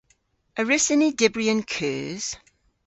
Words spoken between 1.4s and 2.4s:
an keus?